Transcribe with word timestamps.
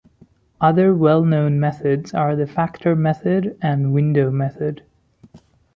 Other 0.59 0.95
well-known 0.95 1.59
methods 1.59 2.11
are 2.11 2.35
the 2.35 2.47
"factor 2.47 2.95
method" 2.95 3.55
and 3.61 3.93
"window 3.93 4.31
method". 4.31 4.81